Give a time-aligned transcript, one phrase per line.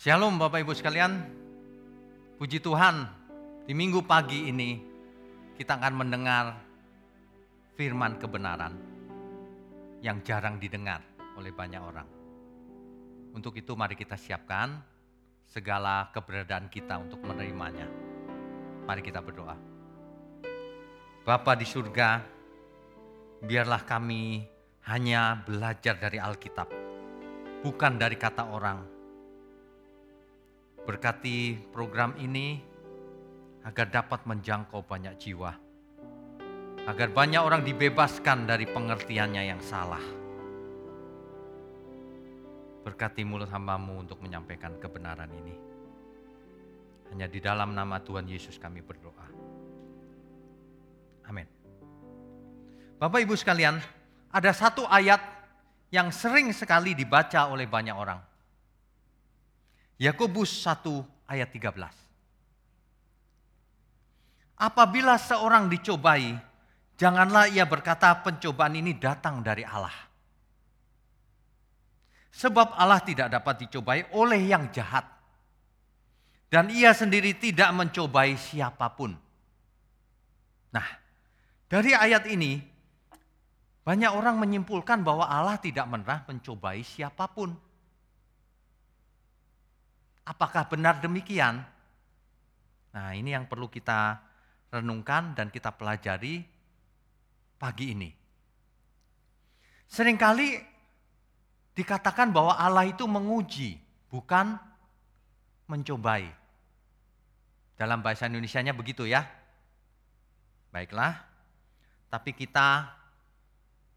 [0.00, 1.12] Shalom Bapak Ibu sekalian.
[2.40, 3.04] Puji Tuhan,
[3.68, 4.80] di minggu pagi ini
[5.60, 6.56] kita akan mendengar
[7.76, 8.72] firman kebenaran
[10.00, 11.04] yang jarang didengar
[11.36, 12.08] oleh banyak orang.
[13.36, 14.80] Untuk itu mari kita siapkan
[15.44, 17.84] segala keberadaan kita untuk menerimanya.
[18.88, 19.52] Mari kita berdoa.
[21.28, 22.24] Bapa di surga,
[23.44, 24.48] biarlah kami
[24.88, 26.72] hanya belajar dari Alkitab,
[27.60, 28.99] bukan dari kata orang.
[30.88, 32.58] Berkati program ini
[33.64, 35.52] agar dapat menjangkau banyak jiwa,
[36.88, 40.02] agar banyak orang dibebaskan dari pengertiannya yang salah.
[42.80, 45.52] Berkati mulut hambamu untuk menyampaikan kebenaran ini.
[47.12, 49.28] Hanya di dalam nama Tuhan Yesus kami berdoa.
[51.28, 51.44] Amin.
[52.96, 53.76] Bapak Ibu sekalian,
[54.32, 55.20] ada satu ayat
[55.92, 58.29] yang sering sekali dibaca oleh banyak orang.
[60.00, 61.76] Yakobus 1 ayat 13.
[64.56, 66.40] Apabila seorang dicobai,
[66.96, 69.92] janganlah ia berkata pencobaan ini datang dari Allah.
[72.32, 75.04] Sebab Allah tidak dapat dicobai oleh yang jahat.
[76.48, 79.12] Dan ia sendiri tidak mencobai siapa pun.
[80.72, 80.88] Nah,
[81.68, 82.56] dari ayat ini
[83.84, 87.52] banyak orang menyimpulkan bahwa Allah tidak pernah mencobai siapa pun.
[90.24, 91.64] Apakah benar demikian?
[92.90, 94.18] Nah, ini yang perlu kita
[94.70, 96.42] renungkan dan kita pelajari
[97.58, 98.10] pagi ini.
[99.90, 100.48] Seringkali
[101.74, 103.78] dikatakan bahwa Allah itu menguji,
[104.10, 104.54] bukan
[105.66, 106.30] mencobai.
[107.74, 109.26] Dalam bahasa Indonesia-nya begitu ya.
[110.70, 111.18] Baiklah,
[112.12, 112.86] tapi kita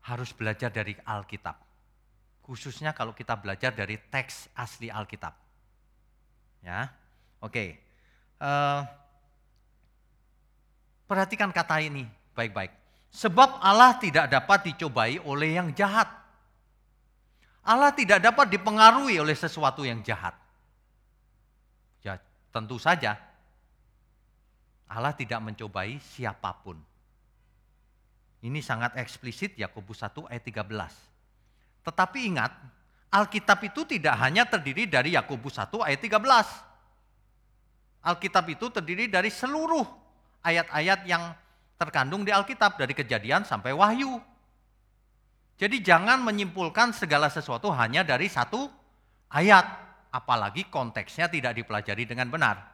[0.09, 1.57] harus belajar dari Alkitab.
[2.41, 5.42] Khususnya kalau kita belajar dari teks asli Alkitab.
[6.63, 6.89] Ya,
[7.43, 7.77] oke.
[8.39, 8.81] Uh,
[11.05, 12.71] perhatikan kata ini baik-baik.
[13.13, 16.09] Sebab Allah tidak dapat dicobai oleh yang jahat.
[17.63, 20.35] Allah tidak dapat dipengaruhi oleh sesuatu yang jahat.
[22.03, 22.19] Ya,
[22.51, 23.15] tentu saja
[24.93, 26.77] Allah tidak mencobai siapa pun.
[28.45, 31.81] Ini sangat eksplisit Yakobus 1 ayat 13.
[31.81, 32.53] Tetapi ingat,
[33.13, 36.17] Alkitab itu tidak hanya terdiri dari Yakobus 1 ayat 13.
[38.09, 39.85] Alkitab itu terdiri dari seluruh
[40.41, 41.29] ayat-ayat yang
[41.77, 44.17] terkandung di Alkitab dari kejadian sampai wahyu.
[45.61, 48.65] Jadi jangan menyimpulkan segala sesuatu hanya dari satu
[49.29, 49.69] ayat,
[50.09, 52.65] apalagi konteksnya tidak dipelajari dengan benar.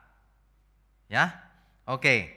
[1.12, 1.36] Ya.
[1.84, 2.32] Oke.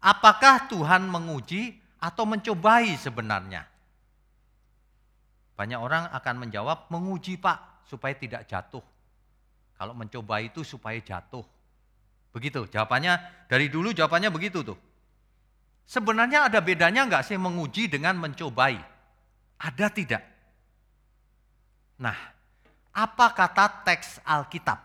[0.00, 3.67] Apakah Tuhan menguji atau mencobai sebenarnya?
[5.58, 8.84] Banyak orang akan menjawab menguji Pak supaya tidak jatuh.
[9.74, 11.42] Kalau mencoba itu supaya jatuh.
[12.30, 13.18] Begitu jawabannya
[13.50, 14.78] dari dulu jawabannya begitu tuh.
[15.82, 18.78] Sebenarnya ada bedanya nggak sih menguji dengan mencobai?
[19.58, 20.22] Ada tidak?
[21.98, 22.14] Nah,
[22.94, 24.78] apa kata teks Alkitab?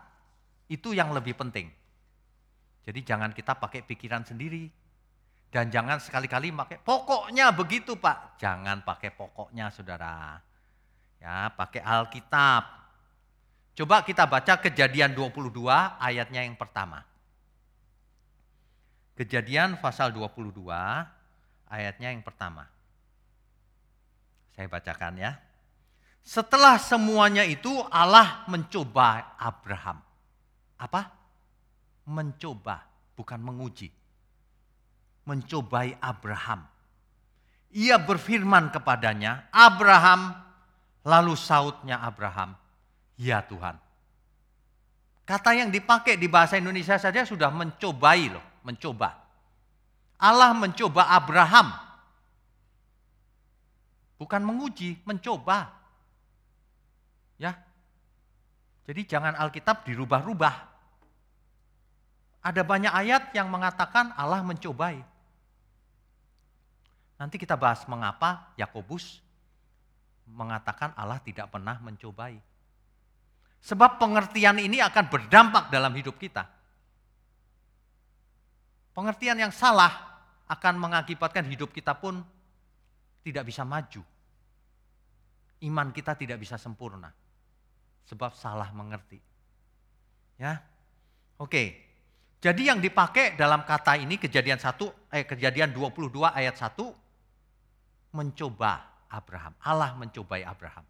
[0.66, 1.70] Itu yang lebih penting.
[2.82, 4.66] Jadi jangan kita pakai pikiran sendiri.
[5.54, 8.42] Dan jangan sekali-kali pakai pokoknya begitu Pak.
[8.42, 10.42] Jangan pakai pokoknya saudara.
[11.24, 12.68] Ya, pakai Alkitab.
[13.72, 15.64] Coba kita baca kejadian 22
[15.96, 17.00] ayatnya yang pertama.
[19.16, 20.68] Kejadian pasal 22
[21.72, 22.68] ayatnya yang pertama.
[24.52, 25.32] Saya bacakan ya.
[26.20, 30.04] Setelah semuanya itu Allah mencoba Abraham.
[30.76, 31.08] Apa?
[32.04, 32.84] Mencoba,
[33.16, 33.88] bukan menguji
[35.24, 36.68] mencobai Abraham.
[37.74, 40.30] Ia berfirman kepadanya, Abraham,
[41.04, 42.56] lalu sautnya Abraham,
[43.20, 43.76] ya Tuhan.
[45.24, 49.24] Kata yang dipakai di bahasa Indonesia saja sudah mencobai loh, mencoba.
[50.20, 51.72] Allah mencoba Abraham.
[54.20, 55.72] Bukan menguji, mencoba.
[57.40, 57.56] Ya.
[58.84, 60.54] Jadi jangan Alkitab dirubah-rubah.
[62.44, 65.00] Ada banyak ayat yang mengatakan Allah mencobai.
[67.16, 69.24] Nanti kita bahas mengapa Yakobus
[70.28, 72.40] mengatakan Allah tidak pernah mencobai.
[73.64, 76.44] Sebab pengertian ini akan berdampak dalam hidup kita.
[78.92, 79.90] Pengertian yang salah
[80.46, 82.20] akan mengakibatkan hidup kita pun
[83.24, 84.04] tidak bisa maju.
[85.64, 87.08] Iman kita tidak bisa sempurna.
[88.04, 89.16] Sebab salah mengerti.
[90.36, 90.60] Ya.
[91.40, 91.80] Oke.
[92.44, 94.76] Jadi yang dipakai dalam kata ini kejadian 1
[95.16, 96.76] eh kejadian 22 ayat 1
[98.12, 99.54] mencoba Abraham.
[99.62, 100.84] Allah mencobai Abraham.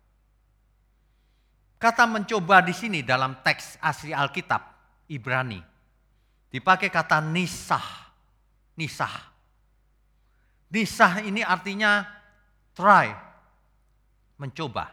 [1.79, 4.63] Kata mencoba di sini dalam teks asli Alkitab
[5.13, 5.61] Ibrani
[6.49, 8.15] dipakai kata nisah.
[8.79, 9.35] Nisah.
[10.71, 12.03] Nisah ini artinya
[12.75, 13.15] try,
[14.39, 14.91] mencoba,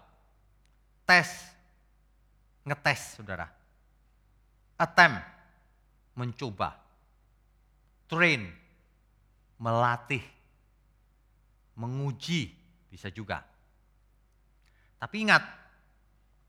[1.06, 1.30] tes,
[2.62, 3.50] ngetes saudara.
[4.78, 5.26] Attempt,
[6.14, 6.78] mencoba.
[8.06, 8.46] Train,
[9.58, 10.22] melatih,
[11.74, 12.54] menguji,
[12.92, 13.40] bisa juga.
[15.00, 15.40] Tapi ingat,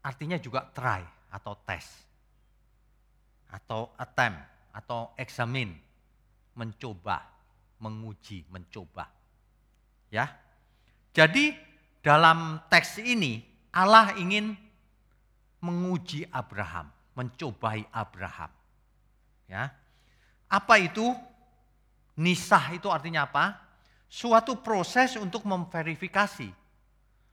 [0.02, 1.86] artinya juga try atau tes.
[3.54, 4.42] Atau attempt,
[4.74, 5.78] atau examine,
[6.58, 7.22] mencoba,
[7.78, 9.06] menguji, mencoba.
[10.10, 10.26] Ya.
[11.14, 11.54] Jadi
[12.02, 13.40] dalam teks ini
[13.70, 14.58] Allah ingin
[15.62, 18.50] menguji Abraham, mencobai Abraham.
[19.46, 19.70] Ya.
[20.50, 21.14] Apa itu?
[22.12, 23.61] Nisah itu artinya apa?
[24.12, 26.52] Suatu proses untuk memverifikasi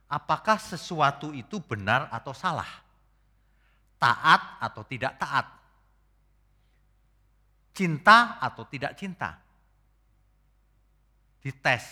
[0.08, 2.88] apakah sesuatu itu benar atau salah.
[4.00, 5.44] Taat atau tidak taat.
[7.76, 9.36] Cinta atau tidak cinta.
[11.44, 11.84] Dites,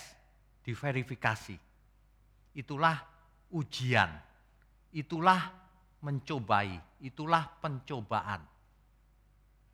[0.63, 1.59] diverifikasi.
[2.55, 2.95] Itulah
[3.51, 4.07] ujian.
[4.95, 5.51] Itulah
[5.99, 7.03] mencobai.
[7.03, 8.39] Itulah pencobaan.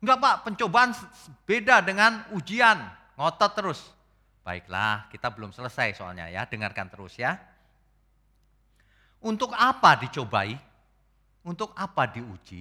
[0.02, 0.90] Enggak pak, pencobaan
[1.46, 2.82] beda dengan ujian.
[3.14, 3.94] Ngotot terus.
[4.44, 7.40] Baiklah, kita belum selesai soalnya ya, dengarkan terus ya.
[9.24, 10.52] Untuk apa dicobai?
[11.48, 12.60] Untuk apa diuji?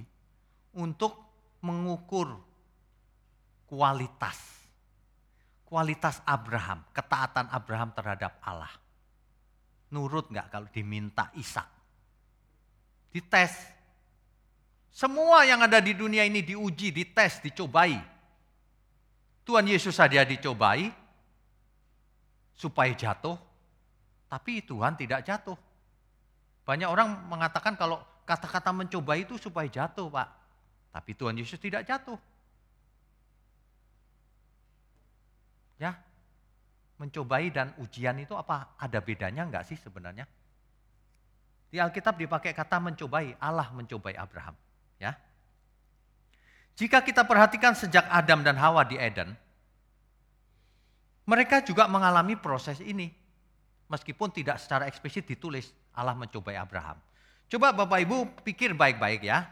[0.80, 1.12] Untuk
[1.60, 2.40] mengukur
[3.68, 4.64] kualitas.
[5.68, 8.72] Kualitas Abraham, ketaatan Abraham terhadap Allah.
[9.92, 11.68] Nurut nggak kalau diminta Ishak?
[13.12, 13.54] Dites.
[14.94, 18.00] Semua yang ada di dunia ini diuji, dites, dicobai.
[19.44, 21.03] Tuhan Yesus saja dicobai
[22.64, 23.36] supaya jatuh,
[24.32, 25.60] tapi Tuhan tidak jatuh.
[26.64, 30.30] Banyak orang mengatakan kalau kata-kata mencoba itu supaya jatuh, Pak.
[30.96, 32.16] Tapi Tuhan Yesus tidak jatuh.
[35.76, 36.00] Ya,
[36.96, 38.80] mencobai dan ujian itu apa?
[38.80, 40.24] Ada bedanya enggak sih sebenarnya?
[41.68, 44.56] Di Alkitab dipakai kata mencobai, Allah mencobai Abraham.
[45.02, 45.20] Ya,
[46.74, 49.38] jika kita perhatikan sejak Adam dan Hawa di Eden,
[51.24, 53.12] mereka juga mengalami proses ini.
[53.88, 56.98] Meskipun tidak secara eksplisit ditulis, Allah mencobai Abraham.
[57.48, 59.46] Coba Bapak Ibu pikir baik-baik ya.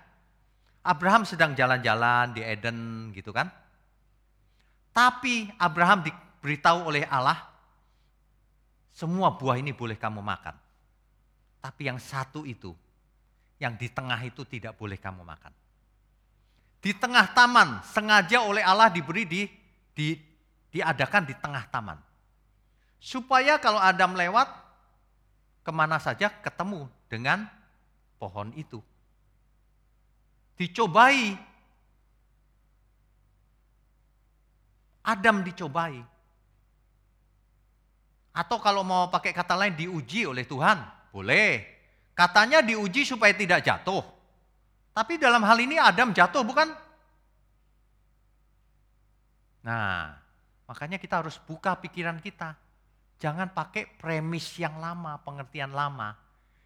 [0.81, 3.53] Abraham sedang jalan-jalan di Eden gitu kan.
[4.91, 7.37] Tapi Abraham diberitahu oleh Allah,
[8.91, 10.57] semua buah ini boleh kamu makan.
[11.61, 12.73] Tapi yang satu itu,
[13.61, 15.53] yang di tengah itu tidak boleh kamu makan.
[16.81, 19.45] Di tengah taman, sengaja oleh Allah diberi di,
[19.93, 20.17] di
[20.71, 21.99] diadakan di tengah taman.
[22.97, 24.47] Supaya kalau Adam lewat,
[25.61, 27.45] ke mana saja ketemu dengan
[28.17, 28.81] pohon itu.
[30.57, 31.37] Dicobai.
[35.01, 35.97] Adam dicobai.
[38.31, 40.77] Atau kalau mau pakai kata lain diuji oleh Tuhan,
[41.11, 41.67] boleh.
[42.15, 44.05] Katanya diuji supaya tidak jatuh.
[44.93, 46.69] Tapi dalam hal ini Adam jatuh bukan?
[49.65, 50.20] Nah,
[50.71, 52.55] makanya kita harus buka pikiran kita.
[53.19, 56.15] Jangan pakai premis yang lama, pengertian lama.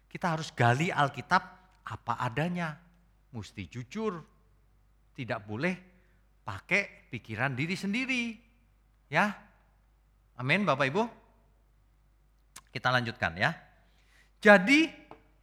[0.06, 1.42] Kita harus gali Alkitab
[1.82, 2.78] apa adanya.
[3.34, 4.22] Mesti jujur.
[5.10, 5.74] Tidak boleh
[6.46, 8.22] pakai pikiran diri sendiri.
[9.10, 9.34] Ya.
[10.38, 11.02] Amin Bapak Ibu.
[12.70, 13.50] Kita lanjutkan ya.
[14.38, 14.86] Jadi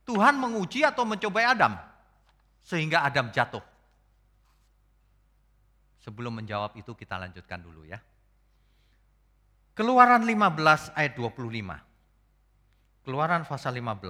[0.08, 1.76] Tuhan menguji atau mencobai Adam
[2.64, 3.62] sehingga Adam jatuh.
[6.00, 8.00] Sebelum menjawab itu kita lanjutkan dulu ya.
[9.74, 11.50] Keluaran 15 ayat 25.
[13.02, 14.06] Keluaran pasal 15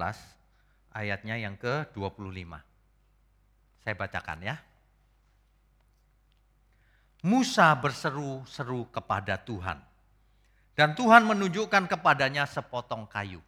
[0.92, 2.52] ayatnya yang ke-25.
[3.80, 4.60] Saya bacakan ya.
[7.24, 9.80] Musa berseru-seru kepada Tuhan.
[10.76, 13.40] Dan Tuhan menunjukkan kepadanya sepotong kayu.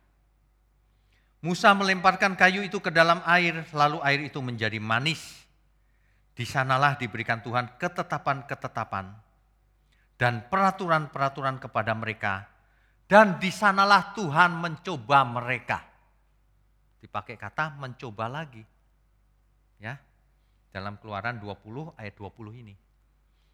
[1.44, 5.20] Musa melemparkan kayu itu ke dalam air, lalu air itu menjadi manis.
[6.32, 9.25] Di sanalah diberikan Tuhan ketetapan-ketetapan
[10.16, 12.48] dan peraturan-peraturan kepada mereka.
[13.06, 15.78] Dan di sanalah Tuhan mencoba mereka.
[16.98, 18.64] Dipakai kata mencoba lagi.
[19.78, 19.94] Ya.
[20.74, 22.74] Dalam Keluaran 20 ayat 20 ini.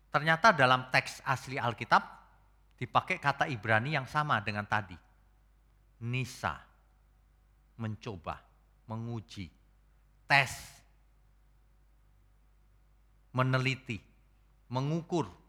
[0.08, 2.02] Ternyata dalam teks asli Alkitab
[2.80, 4.96] dipakai kata Ibrani yang sama dengan tadi.
[6.08, 6.56] Nisa.
[7.72, 8.38] Mencoba,
[8.86, 9.48] menguji,
[10.28, 10.52] tes,
[13.32, 13.98] meneliti,
[14.70, 15.41] mengukur,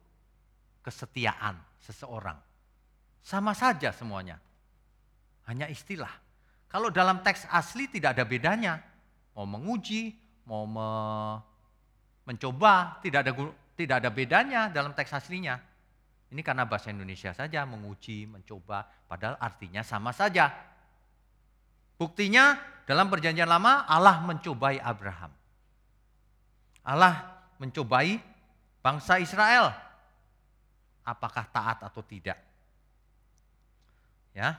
[0.84, 2.36] kesetiaan seseorang.
[3.24, 4.38] Sama saja semuanya.
[5.48, 6.12] Hanya istilah.
[6.68, 8.84] Kalau dalam teks asli tidak ada bedanya.
[9.34, 10.14] Mau menguji,
[10.46, 10.90] mau me,
[12.28, 13.32] mencoba, tidak ada
[13.74, 15.58] tidak ada bedanya dalam teks aslinya.
[16.34, 20.50] Ini karena bahasa Indonesia saja menguji, mencoba, padahal artinya sama saja.
[21.98, 22.58] Buktinya
[22.90, 25.30] dalam perjanjian lama Allah mencobai Abraham.
[26.84, 28.18] Allah mencobai
[28.82, 29.72] bangsa Israel.
[31.04, 32.40] Apakah taat atau tidak?
[34.34, 34.58] Ya.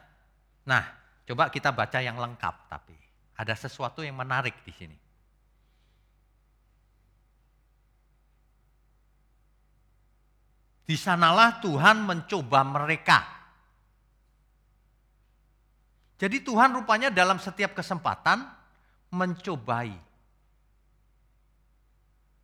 [0.64, 0.84] Nah,
[1.24, 2.94] coba kita baca yang lengkap tapi
[3.34, 4.98] ada sesuatu yang menarik di sini.
[10.84, 13.18] Di sanalah Tuhan mencoba mereka.
[16.20, 18.44] Jadi Tuhan rupanya dalam setiap kesempatan
[19.10, 19.96] mencobai.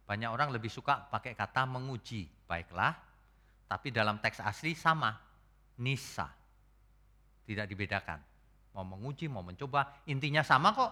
[0.09, 2.27] Banyak orang lebih suka pakai kata menguji.
[2.49, 2.97] Baiklah,
[3.71, 5.15] tapi dalam teks asli sama.
[5.79, 6.27] Nisa.
[7.47, 8.19] Tidak dibedakan.
[8.75, 10.91] Mau menguji, mau mencoba, intinya sama kok.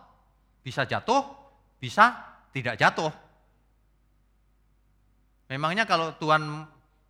[0.63, 1.27] Bisa jatuh,
[1.83, 2.15] bisa
[2.55, 3.11] tidak jatuh.
[5.51, 6.41] Memangnya kalau Tuhan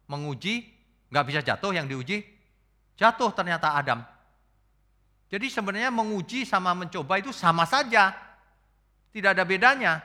[0.09, 0.65] menguji,
[1.13, 2.25] nggak bisa jatuh yang diuji,
[2.97, 4.01] jatuh ternyata Adam.
[5.29, 8.17] Jadi sebenarnya menguji sama mencoba itu sama saja,
[9.13, 10.01] tidak ada bedanya.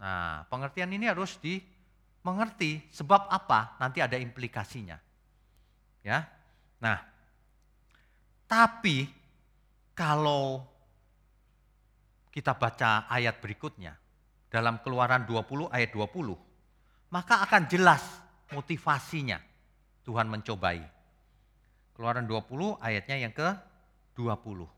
[0.00, 1.36] Nah, pengertian ini harus
[2.20, 5.00] dimengerti sebab apa nanti ada implikasinya.
[6.04, 6.28] Ya.
[6.84, 7.00] Nah,
[8.44, 9.08] tapi
[9.96, 10.60] kalau
[12.28, 13.96] kita baca ayat berikutnya
[14.52, 16.36] dalam Keluaran 20 ayat 20,
[17.08, 18.04] maka akan jelas
[18.52, 19.40] motivasinya
[20.04, 20.84] Tuhan mencobai.
[21.96, 23.48] Keluaran 20 ayatnya yang ke
[24.16, 24.68] 20.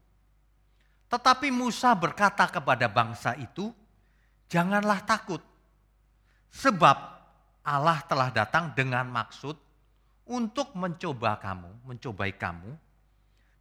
[1.11, 3.70] Tetapi Musa berkata kepada bangsa itu,
[4.49, 5.42] janganlah takut.
[6.52, 7.21] Sebab
[7.62, 9.54] Allah telah datang dengan maksud
[10.26, 12.75] untuk mencoba kamu, mencobai kamu,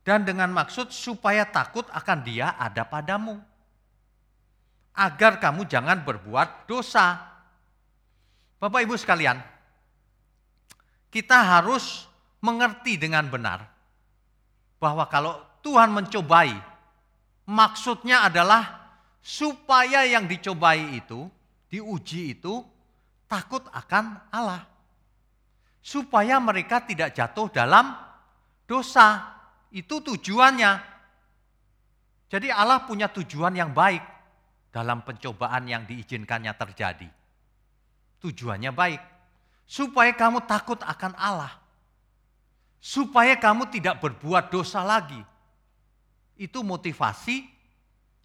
[0.01, 3.37] dan dengan maksud supaya takut akan dia ada padamu.
[4.91, 7.21] Agar kamu jangan berbuat dosa.
[8.57, 9.37] Bapak Ibu sekalian,
[11.13, 12.09] kita harus
[12.41, 13.69] mengerti dengan benar
[14.81, 16.57] bahwa kalau Tuhan mencobai,
[17.45, 18.81] maksudnya adalah
[19.21, 21.29] supaya yang dicobai itu,
[21.69, 22.65] diuji itu,
[23.31, 24.67] takut akan Allah.
[25.79, 27.95] Supaya mereka tidak jatuh dalam
[28.67, 29.39] dosa.
[29.71, 30.71] Itu tujuannya.
[32.27, 34.03] Jadi Allah punya tujuan yang baik
[34.75, 37.07] dalam pencobaan yang diizinkannya terjadi.
[38.19, 39.01] Tujuannya baik
[39.63, 41.55] supaya kamu takut akan Allah.
[42.83, 45.19] Supaya kamu tidak berbuat dosa lagi.
[46.35, 47.47] Itu motivasi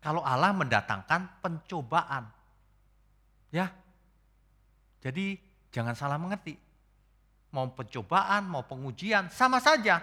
[0.02, 2.26] kalau Allah mendatangkan pencobaan.
[3.54, 3.70] Ya.
[5.06, 5.38] Jadi
[5.70, 6.58] jangan salah mengerti.
[7.54, 10.02] Mau pencobaan, mau pengujian, sama saja.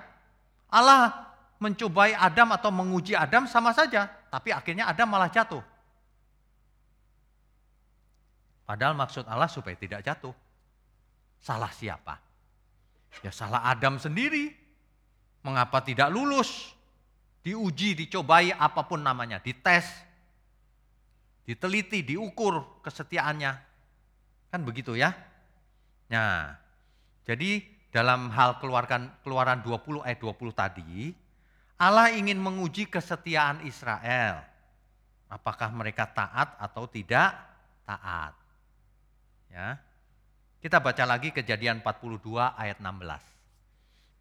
[0.71, 1.27] Allah
[1.59, 5.59] mencobai Adam atau menguji Adam sama saja, tapi akhirnya Adam malah jatuh.
[8.63, 10.31] Padahal maksud Allah supaya tidak jatuh.
[11.43, 12.15] Salah siapa?
[13.19, 14.55] Ya salah Adam sendiri.
[15.43, 16.71] Mengapa tidak lulus?
[17.43, 19.83] Diuji, dicobai apa pun namanya, dites,
[21.43, 23.72] diteliti, diukur kesetiaannya.
[24.53, 25.17] Kan begitu ya?
[26.13, 26.53] Nah,
[27.25, 31.09] jadi dalam hal keluarkan keluaran 20 ayat 20 tadi,
[31.81, 34.45] Allah ingin menguji kesetiaan Israel.
[35.25, 37.33] Apakah mereka taat atau tidak
[37.81, 38.37] taat.
[39.49, 39.81] Ya.
[40.61, 43.25] Kita baca lagi kejadian 42 ayat 16.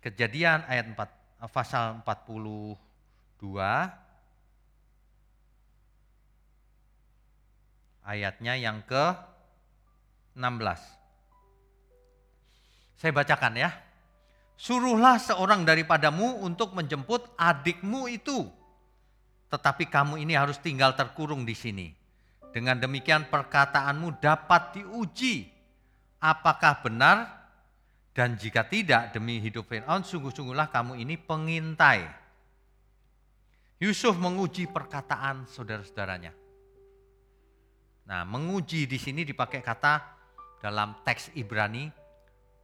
[0.00, 1.12] Kejadian ayat 4,
[1.44, 2.80] eh, pasal 42
[8.00, 9.31] ayatnya yang ke
[10.34, 12.98] 16.
[12.98, 13.70] Saya bacakan ya.
[14.54, 18.46] Suruhlah seorang daripadamu untuk menjemput adikmu itu.
[19.50, 21.90] Tetapi kamu ini harus tinggal terkurung di sini.
[22.52, 25.50] Dengan demikian perkataanmu dapat diuji
[26.20, 27.42] apakah benar
[28.12, 32.06] dan jika tidak demi hidup Fir'aun sungguh-sungguhlah kamu ini pengintai.
[33.82, 36.30] Yusuf menguji perkataan saudara-saudaranya.
[38.06, 40.21] Nah, menguji di sini dipakai kata
[40.62, 41.90] dalam teks Ibrani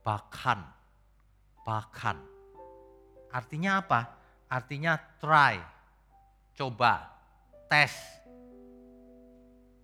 [0.07, 0.63] bahkan.
[1.67, 2.17] Bahkan.
[3.35, 4.01] Artinya apa?
[4.49, 5.61] Artinya try,
[6.57, 7.05] coba,
[7.69, 7.93] tes,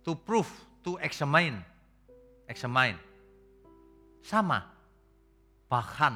[0.01, 0.49] to prove,
[0.81, 1.61] to examine,
[2.49, 2.97] examine
[4.25, 4.65] sama.
[5.69, 6.13] Bahkan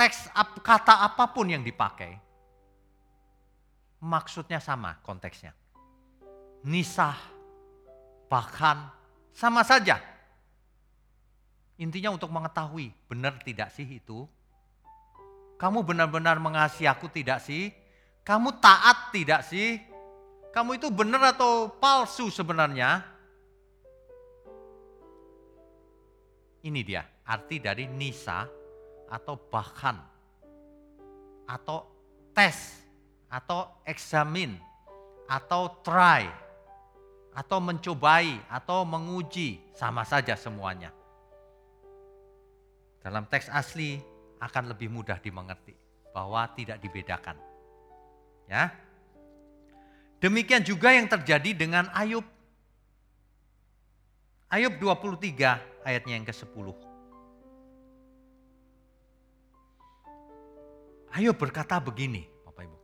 [0.00, 0.32] teks
[0.64, 2.16] kata apa pun yang dipakai,
[4.00, 5.52] maksudnya sama konteksnya.
[6.64, 7.20] Nisah,
[8.32, 8.88] bahkan
[9.36, 10.00] sama saja.
[11.78, 14.26] Intinya untuk mengetahui benar tidak sih itu.
[15.58, 17.70] Kamu benar-benar mengasihi aku tidak sih?
[18.26, 19.78] Kamu taat tidak sih?
[20.58, 23.04] kamu itu benar atau palsu sebenarnya?
[26.66, 28.42] Ini dia arti dari nisa
[29.06, 29.94] atau bahkan
[31.46, 31.86] atau
[32.34, 32.82] tes
[33.30, 34.58] atau eksamin
[35.30, 36.26] atau try
[37.30, 40.90] atau mencobai atau menguji sama saja semuanya.
[43.08, 43.96] Dalam teks asli
[44.36, 45.72] akan lebih mudah dimengerti
[46.12, 47.40] bahwa tidak dibedakan.
[48.44, 48.68] Ya.
[50.20, 52.20] Demikian juga yang terjadi dengan Ayub.
[54.52, 56.68] Ayub 23 ayatnya yang ke-10.
[61.16, 62.76] Ayub berkata begini, Bapak Ibu.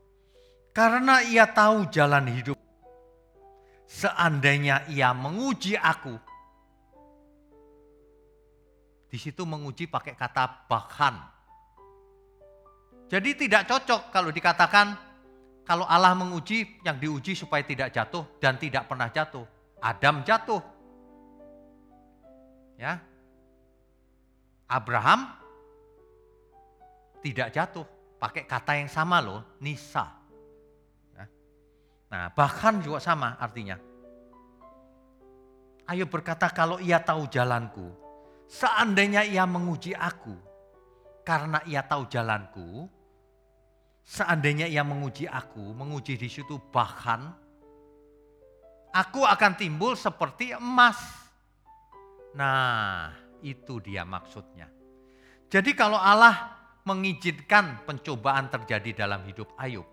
[0.73, 2.57] Karena ia tahu jalan hidup.
[3.85, 6.17] Seandainya ia menguji aku.
[9.15, 11.15] Di situ menguji pakai kata bahkan.
[13.07, 14.91] Jadi tidak cocok kalau dikatakan
[15.63, 19.47] kalau Allah menguji, yang diuji supaya tidak jatuh dan tidak pernah jatuh.
[19.79, 20.59] Adam jatuh.
[22.75, 22.99] Ya.
[24.67, 25.31] Abraham
[27.23, 27.87] tidak jatuh.
[28.19, 30.11] Pakai kata yang sama loh, Nisa.
[31.15, 31.31] Ya.
[32.11, 33.79] Nah, bahkan juga sama artinya.
[35.87, 38.04] Ayo berkata kalau ia tahu jalanku,
[38.55, 40.39] seandainya ia menguji aku,
[41.27, 42.87] karena ia tahu jalanku,
[44.05, 47.33] Seandainya ia menguji aku, menguji di situ bahkan
[48.93, 51.01] aku akan timbul seperti emas.
[52.37, 54.69] Nah, itu dia maksudnya.
[55.49, 56.53] Jadi kalau Allah
[56.85, 59.89] mengizinkan pencobaan terjadi dalam hidup Ayub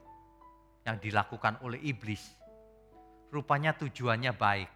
[0.83, 2.35] yang dilakukan oleh iblis,
[3.31, 4.69] rupanya tujuannya baik.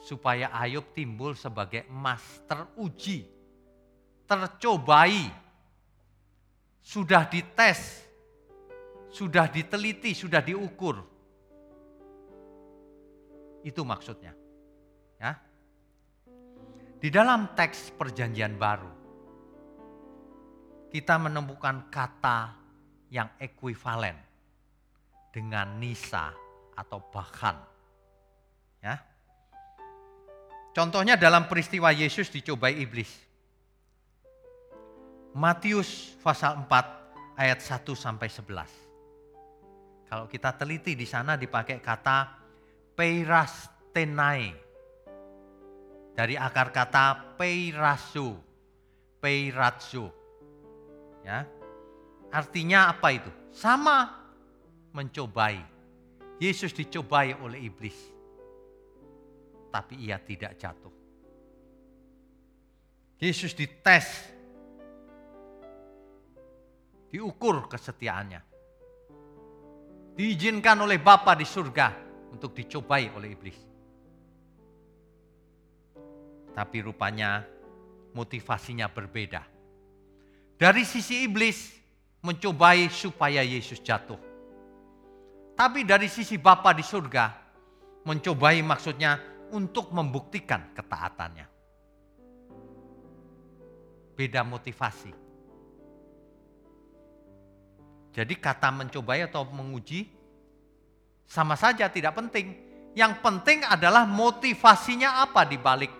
[0.00, 3.28] Supaya Ayub timbul sebagai emas teruji,
[4.24, 5.28] tercobai,
[6.80, 8.08] sudah dites,
[9.12, 11.04] sudah diteliti, sudah diukur.
[13.60, 14.32] Itu maksudnya.
[15.20, 15.36] Ya.
[16.96, 18.92] Di dalam teks perjanjian baru,
[20.88, 22.56] kita menemukan kata
[23.12, 24.16] yang ekuivalen
[25.28, 26.32] dengan nisa
[26.72, 27.60] atau bahkan.
[28.80, 29.09] Ya.
[30.70, 33.10] Contohnya dalam peristiwa Yesus dicobai iblis.
[35.34, 40.06] Matius pasal 4 ayat 1 sampai 11.
[40.10, 42.18] Kalau kita teliti di sana dipakai kata
[42.98, 44.70] peirastenai.
[46.14, 48.34] Dari akar kata peirasu,
[49.22, 50.06] peiratsu.
[51.22, 51.46] Ya.
[52.30, 53.30] Artinya apa itu?
[53.54, 54.10] Sama
[54.90, 55.62] mencobai.
[56.42, 58.19] Yesus dicobai oleh iblis.
[59.70, 60.92] Tapi ia tidak jatuh.
[63.22, 64.38] Yesus dites.
[67.10, 68.50] Diukur kesetiaannya
[70.20, 71.96] diizinkan oleh Bapa di surga
[72.28, 73.58] untuk dicobai oleh iblis.
[76.52, 77.40] Tapi rupanya
[78.12, 79.40] motivasinya berbeda.
[80.60, 81.72] Dari sisi iblis
[82.20, 84.20] mencobai supaya Yesus jatuh.
[85.56, 87.24] Tapi dari sisi Bapa di surga
[88.04, 89.16] mencobai maksudnya
[89.52, 91.46] untuk membuktikan ketaatannya.
[94.14, 95.12] Beda motivasi.
[98.10, 100.10] Jadi kata mencobai atau menguji
[101.30, 102.58] sama saja tidak penting.
[102.90, 105.92] Yang penting adalah motivasinya apa di balik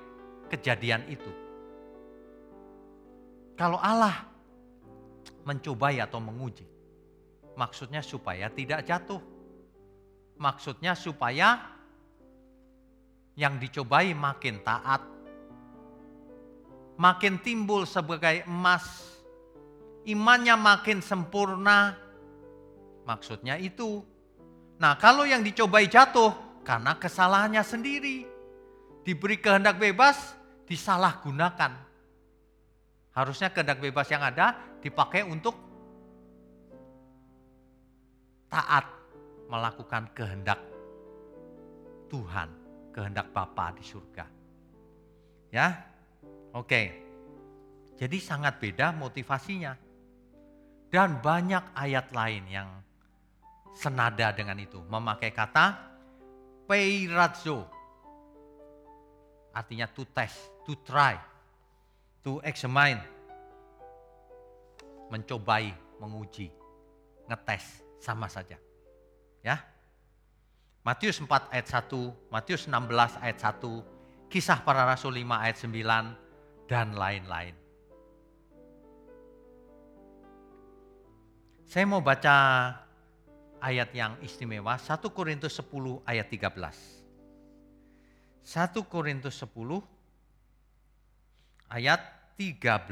[0.51, 1.31] kejadian itu.
[3.55, 4.27] Kalau Allah
[5.47, 6.67] mencobai atau menguji,
[7.55, 9.23] maksudnya supaya tidak jatuh.
[10.41, 11.79] Maksudnya supaya
[13.39, 15.03] yang dicobai makin taat,
[16.99, 19.11] makin timbul sebagai emas
[20.05, 21.97] imannya makin sempurna.
[23.05, 24.05] Maksudnya itu.
[24.81, 28.29] Nah kalau yang dicobai jatuh karena kesalahannya sendiri.
[29.01, 30.37] Diberi kehendak bebas,
[30.69, 31.73] disalahgunakan.
[33.17, 35.57] Harusnya kehendak bebas yang ada dipakai untuk
[38.53, 38.87] taat
[39.49, 40.61] melakukan kehendak
[42.13, 42.49] Tuhan,
[42.91, 44.27] kehendak Bapa di surga.
[45.51, 45.69] Ya,
[46.55, 46.83] oke.
[47.99, 49.75] Jadi sangat beda motivasinya.
[50.91, 52.69] Dan banyak ayat lain yang
[53.79, 54.83] senada dengan itu.
[54.91, 55.79] Memakai kata
[56.67, 57.67] peirazo.
[59.55, 61.19] Artinya to test, to try,
[62.23, 62.99] to examine.
[65.11, 66.51] Mencobai, menguji,
[67.27, 68.59] ngetes, sama saja.
[69.43, 69.59] Ya.
[70.91, 73.63] Matius 4 ayat 1, Matius 16 ayat 1,
[74.27, 77.55] Kisah para Rasul 5 ayat 9, dan lain-lain.
[81.63, 82.35] Saya mau baca
[83.63, 86.59] ayat yang istimewa 1 Korintus 10 ayat 13.
[86.59, 86.59] 1
[88.91, 89.47] Korintus 10
[91.71, 92.03] ayat
[92.35, 92.91] 13.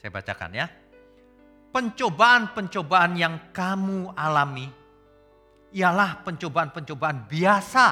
[0.00, 0.85] Saya bacakan ya.
[1.76, 4.64] Pencobaan-pencobaan yang kamu alami
[5.76, 7.86] ialah pencobaan-pencobaan biasa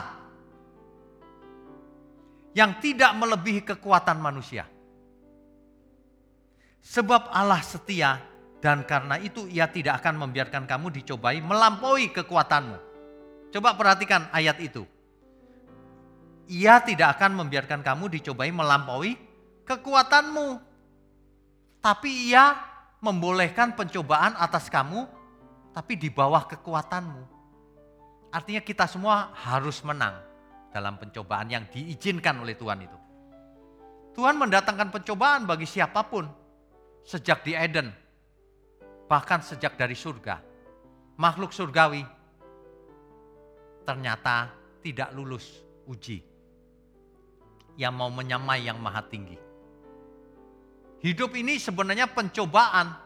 [2.57, 4.65] yang tidak melebihi kekuatan manusia.
[6.81, 8.25] Sebab Allah setia
[8.65, 12.81] dan karena itu ia tidak akan membiarkan kamu dicobai melampaui kekuatanmu.
[13.53, 14.89] Coba perhatikan ayat itu.
[16.49, 19.13] Ia tidak akan membiarkan kamu dicobai melampaui
[19.69, 20.73] kekuatanmu.
[21.85, 22.73] Tapi ia
[23.05, 25.05] membolehkan pencobaan atas kamu,
[25.77, 27.23] tapi di bawah kekuatanmu.
[28.33, 30.17] Artinya kita semua harus menang
[30.73, 32.99] dalam pencobaan yang diizinkan oleh Tuhan itu.
[34.17, 36.25] Tuhan mendatangkan pencobaan bagi siapa pun
[37.05, 37.93] sejak di Eden,
[39.05, 40.41] bahkan sejak dari surga.
[41.21, 42.03] Makhluk surgawi
[43.85, 46.25] ternyata tidak lulus uji
[47.77, 49.44] yang mau menyamai yang maha tinggi.
[51.05, 52.97] Hidup ini sebenarnya pencobaan.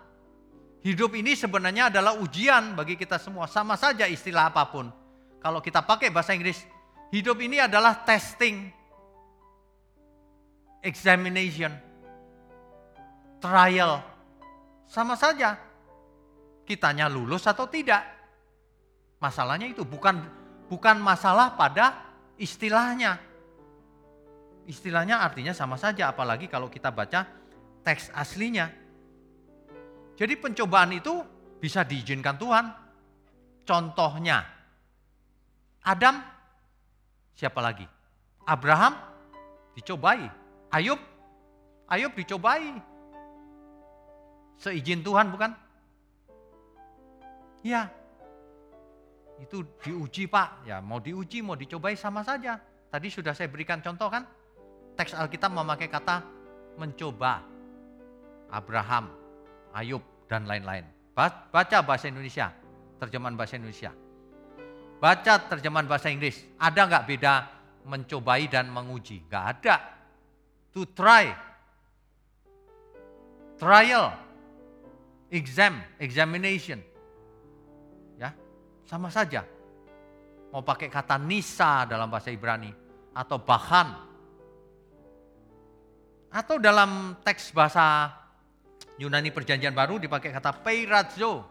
[0.86, 3.50] Hidup ini sebenarnya adalah ujian bagi kita semua.
[3.50, 4.86] Sama saja istilah apa pun.
[5.42, 6.62] Kalau kita pakai bahasa Inggris,
[7.10, 8.70] hidup ini adalah testing,
[10.78, 11.74] examination,
[13.42, 13.98] trial.
[14.86, 15.58] Sama saja.
[16.62, 18.06] Kitanya lulus atau tidak.
[19.18, 20.22] Masalahnya itu bukan
[20.70, 21.98] bukan masalah pada
[22.38, 23.18] istilahnya.
[24.70, 27.26] Istilahnya artinya sama saja apalagi kalau kita baca
[27.82, 28.70] teks aslinya.
[30.18, 31.22] Jadi pencobaan itu
[31.62, 32.66] bisa diizinkan Tuhan.
[33.62, 34.42] Contohnya,
[35.84, 36.18] Adam,
[37.36, 37.84] siapa lagi?
[38.48, 38.96] Abraham
[39.76, 40.26] dicobai.
[40.72, 40.98] Ayub,
[41.86, 42.80] Ayub dicobai.
[44.58, 45.54] Seizin Tuhan bukan?
[47.62, 47.92] Ya,
[49.38, 50.66] itu diuji pak.
[50.66, 52.58] Ya mau diuji, mau dicobai sama saja.
[52.90, 54.26] Tadi sudah saya berikan contoh kan?
[54.98, 56.26] Teks Alkitab memakai kata
[56.74, 57.57] mencoba.
[58.48, 59.12] Abraham,
[59.72, 60.84] Ayub, dan lain-lain.
[61.16, 62.54] Baca bahasa Indonesia,
[63.00, 63.90] terjemahan bahasa Indonesia.
[64.98, 66.42] Baca terjemahan bahasa Inggris.
[66.58, 67.34] Ada nggak beda
[67.86, 69.22] mencobai dan menguji?
[69.30, 69.76] Nggak ada.
[70.74, 71.30] To try.
[73.58, 74.14] Trial.
[75.30, 76.82] Exam, examination.
[78.18, 78.34] Ya,
[78.90, 79.46] sama saja.
[80.50, 82.72] Mau pakai kata nisa dalam bahasa Ibrani
[83.12, 84.08] atau bahkan
[86.32, 88.08] atau dalam teks bahasa
[88.98, 91.46] Yunani perjanjian baru dipakai kata peirazo.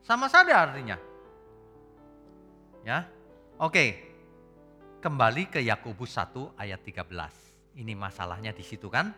[0.00, 0.96] Sama saja artinya.
[2.82, 3.04] Ya.
[3.60, 4.02] Oke.
[5.04, 7.04] Kembali ke Yakobus 1 ayat 13.
[7.76, 9.12] Ini masalahnya di situ kan.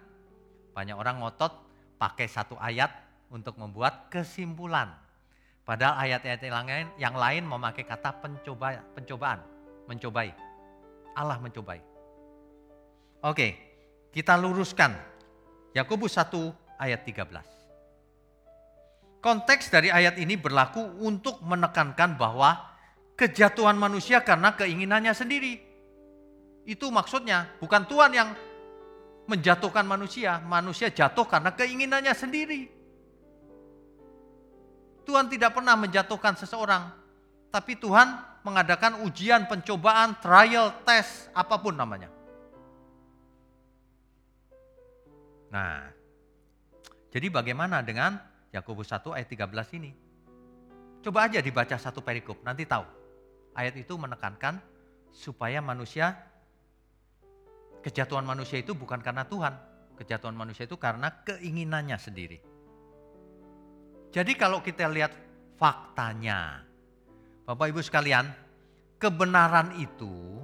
[0.75, 1.55] Banyak orang ngotot
[1.97, 2.91] pakai satu ayat
[3.31, 4.91] untuk membuat kesimpulan.
[5.63, 6.41] Padahal ayat-ayat
[6.97, 9.41] yang lain, memakai kata pencoba, pencobaan,
[9.85, 10.33] mencobai.
[11.13, 11.81] Allah mencobai.
[13.21, 13.49] Oke,
[14.09, 14.97] kita luruskan.
[15.77, 17.58] Yakobus 1 ayat 13.
[19.29, 22.65] Konteks dari ayat ini berlaku untuk menekankan bahwa
[23.13, 25.61] kejatuhan manusia karena keinginannya sendiri.
[26.65, 28.33] Itu maksudnya, bukan Tuhan yang
[29.29, 32.73] menjatuhkan manusia, manusia jatuh karena keinginannya sendiri.
[35.05, 36.89] Tuhan tidak pernah menjatuhkan seseorang,
[37.53, 42.09] tapi Tuhan mengadakan ujian, pencobaan, trial, test, apa pun namanya.
[45.53, 45.85] Nah,
[47.13, 49.93] jadi bagaimana dengan Yakobus 1 ayat 13 ini.
[51.05, 52.85] Coba aja dibaca satu perikop, nanti tahu.
[53.55, 54.59] Ayat itu menekankan
[55.13, 56.17] supaya manusia,
[57.85, 59.55] kejatuhan manusia itu bukan karena Tuhan.
[59.99, 62.39] Kejatuhan manusia itu karena keinginannya sendiri.
[64.15, 65.11] Jadi kalau kita lihat
[65.59, 66.63] faktanya,
[67.43, 68.31] Bapak Ibu sekalian,
[69.03, 70.39] kebenaran itu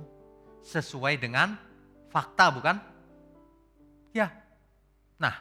[0.67, 1.55] sesuai dengan
[2.11, 2.77] fakta bukan?
[4.11, 4.31] Ya.
[5.23, 5.35] Nah,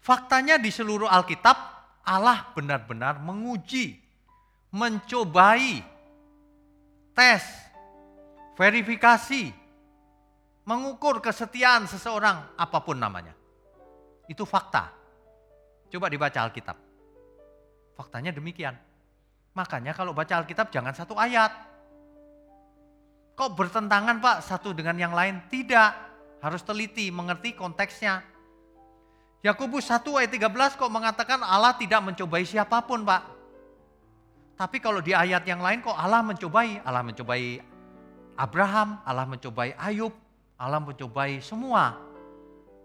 [0.00, 1.75] faktanya di seluruh Alkitab
[2.06, 3.98] Allah benar-benar menguji,
[4.70, 5.82] mencobai,
[7.10, 7.42] tes,
[8.54, 9.50] verifikasi,
[10.62, 13.34] mengukur kesetiaan seseorang apa pun namanya.
[14.30, 14.94] Itu fakta.
[15.90, 16.78] Coba dibaca Alkitab.
[17.98, 18.78] Faktanya demikian.
[19.58, 21.50] Makanya kalau baca Alkitab jangan satu ayat.
[23.34, 25.42] Kok bertentangan Pak satu dengan yang lain?
[25.50, 25.90] Tidak.
[26.38, 28.35] Harus teliti, mengerti konteksnya
[29.44, 33.22] Yakobus 1 ayat 13 kok mengatakan Allah tidak mencobai siapa pun, Pak.
[34.56, 37.60] Tapi kalau di ayat yang lain kok Allah mencobai, Allah mencobai
[38.40, 40.12] Abraham, Allah mencobai Ayub,
[40.56, 42.00] Allah mencobai semua.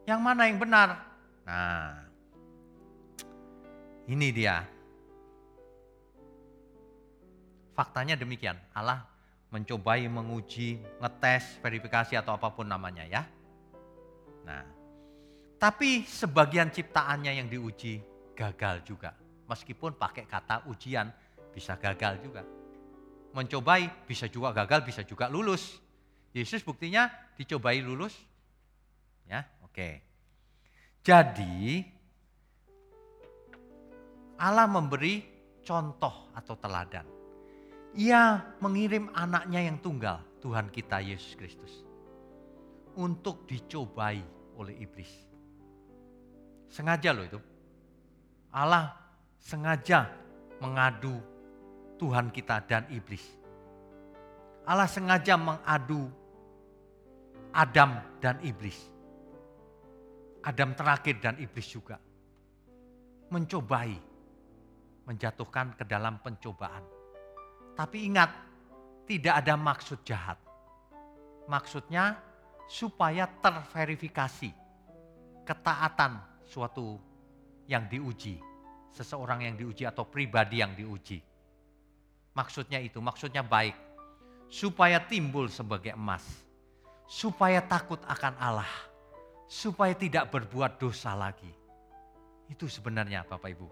[0.03, 0.99] Yang mana yang benar?
[1.47, 2.11] Nah,
[4.11, 4.67] Ini dia.
[7.71, 8.59] Faktanya demikian.
[8.75, 9.07] Allah
[9.55, 13.23] mencobai, menguji, ngetes, verifikasi atau apa pun namanya ya.
[14.43, 14.80] Nah,
[15.61, 18.01] tapi sebagian ciptaannya yang diuji
[18.33, 19.13] gagal juga.
[19.45, 21.05] Meskipun pakai kata ujian
[21.53, 22.41] bisa gagal juga.
[23.37, 25.77] Mencobai bisa juga gagal, bisa juga lulus.
[26.33, 28.17] Yesus buktinya dicobai lulus.
[29.29, 30.01] Ya, oke.
[31.05, 31.85] Jadi
[34.41, 35.21] Allah memberi
[35.61, 37.05] contoh atau teladan.
[38.01, 41.85] Ia mengirim anaknya yang tunggal, Tuhan kita Yesus Kristus.
[42.97, 44.25] Untuk dicobai
[44.57, 45.30] oleh iblis.
[46.71, 47.39] Sengaja loh itu.
[48.55, 48.95] Allah
[49.43, 50.07] sengaja
[50.63, 51.19] mengadu
[51.99, 53.21] Tuhan kita dan iblis.
[54.63, 56.07] Allah sengaja mengadu
[57.51, 58.79] Adam dan iblis.
[60.47, 61.99] Adam terakhir dan iblis juga.
[63.31, 63.99] Mencobai,
[65.05, 66.83] menjatuhkan ke dalam pencobaan.
[67.75, 68.31] Tapi ingat,
[69.07, 70.39] tidak ada maksud jahat.
[71.51, 72.15] Maksudnya
[72.71, 74.51] supaya terverifikasi
[75.43, 76.99] ketaatan suatu
[77.71, 78.35] yang diuji,
[78.91, 81.23] seseorang yang diuji atau pribadi yang diuji.
[82.35, 83.75] Maksudnya itu, maksudnya baik,
[84.51, 86.51] supaya timbul sebagai emas
[87.11, 88.71] supaya takut akan Allah,
[89.51, 91.51] supaya tidak berbuat dosa lagi.
[92.47, 93.67] Itu sebenarnya Bapak Ibu.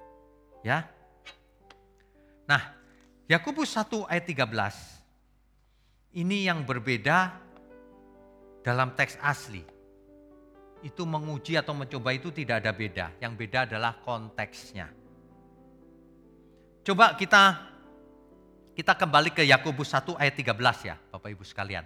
[0.67, 0.83] Ya.
[2.43, 2.75] Nah,
[3.31, 6.19] Yakobus 1 ayat 13.
[6.19, 7.31] Ini yang berbeda
[8.59, 9.63] dalam teks asli.
[10.79, 13.05] Itu menguji atau mencoba itu tidak ada beda.
[13.19, 14.87] Yang beda adalah konteksnya.
[16.83, 17.69] Coba kita
[18.73, 21.83] kita kembali ke Yakobus 1 ayat 13 ya, Bapak Ibu sekalian.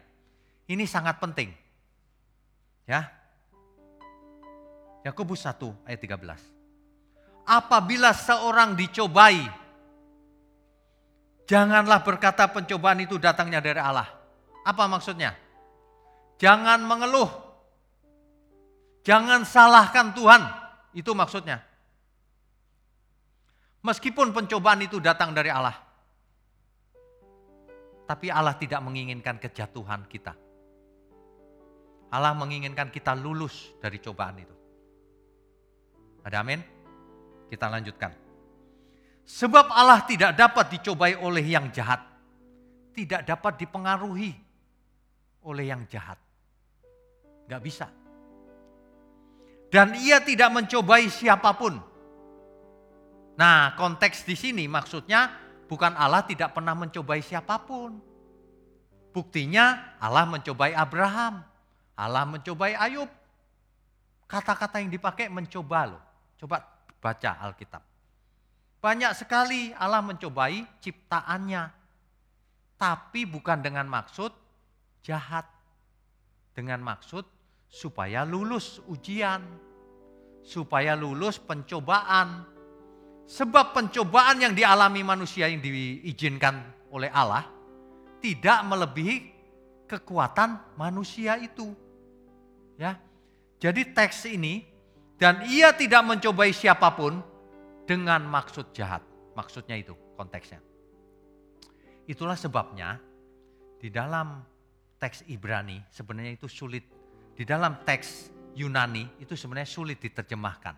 [0.70, 1.50] Ini sangat penting.
[2.86, 3.10] Ya.
[5.04, 6.40] Yakobus 1 ayat 13.
[7.44, 9.44] Apabila seorang dicobai,
[11.44, 14.08] janganlah berkata pencobaan itu datangnya dari Allah.
[14.64, 15.36] Apa maksudnya?
[16.40, 17.43] Jangan mengeluh.
[19.04, 20.42] Jangan salahkan Tuhan.
[20.96, 21.60] Itu maksudnya.
[23.84, 25.76] Meskipun pencobaan itu datang dari Allah.
[28.08, 30.32] Tapi Allah tidak menginginkan kejatuhan kita.
[32.14, 34.56] Allah menginginkan kita lulus dari cobaan itu.
[36.24, 36.64] Ada amin?
[37.52, 38.12] Kita lanjutkan.
[39.24, 42.00] Sebab Allah tidak dapat dicobai oleh yang jahat.
[42.94, 44.32] Tidak dapat dipengaruhi
[45.44, 46.22] oleh yang jahat.
[47.50, 48.03] Gak bisa.
[49.74, 51.82] Dan ia tidak mencobai siapa pun.
[53.34, 55.34] Nah konteks di sini maksudnya
[55.66, 57.98] bukan Allah tidak pernah mencobai siapa pun.
[59.10, 61.42] Buktinya Allah mencobai Abraham.
[61.98, 63.10] Allah mencobai Ayub.
[64.30, 66.02] Kata-kata yang dipakai mencoba loh.
[66.38, 66.62] Coba
[67.02, 67.82] baca Alkitab.
[68.78, 71.74] Banyak sekali Allah mencobai ciptaannya.
[72.78, 74.30] Tapi bukan dengan maksud
[75.02, 75.50] jahat.
[76.54, 77.26] Dengan maksud
[77.74, 79.42] supaya lulus ujian.
[80.46, 82.46] Supaya lulus pencobaan.
[83.26, 86.62] Sebab pencobaan yang dialami manusia yang diizinkan
[86.94, 87.50] oleh Allah
[88.22, 89.16] tidak melebihi
[89.90, 91.74] kekuatan manusia itu.
[92.78, 93.02] Ya.
[93.58, 94.68] Jadi teks ini
[95.16, 97.24] dan ia tidak mencobai siapa pun
[97.88, 99.02] dengan maksud jahat.
[99.34, 100.60] Maksudnya itu konteksnya.
[102.04, 103.00] Itulah sebabnya
[103.80, 104.44] di dalam
[105.00, 106.84] teks Ibrani sebenarnya itu sulit.
[107.34, 110.76] Di dalam teks Yunani itu sebenarnya sulit diterjemahkan.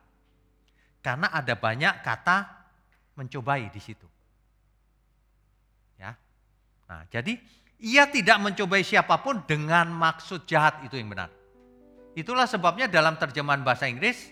[1.03, 2.37] Karena ada banyak kata
[3.19, 4.07] mencobai di situ.
[5.99, 6.15] Ya.
[6.87, 7.37] Nah, jadi
[7.83, 11.29] ia tidak mencobai siapa pun dengan maksud jahat itu yang benar.
[12.15, 14.31] Itulah sebabnya dalam terjemahan bahasa Inggris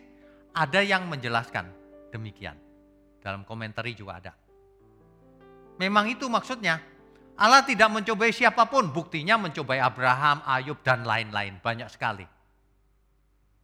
[0.55, 1.67] ada yang menjelaskan
[2.15, 2.55] demikian.
[3.19, 4.33] Dalam komentari juga ada.
[5.79, 6.92] Memang itu maksudnya.
[7.33, 11.57] Allah tidak mencobai siapa pun, buktinya mencobai Abraham, Ayub, dan lain-lain.
[11.57, 12.25] Banyak sekali.